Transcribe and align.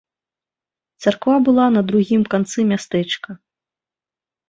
Царква 1.05 1.35
была 1.51 1.69
на 1.77 1.81
другім 1.91 2.27
канцы 2.37 2.59
мястэчка. 2.73 3.29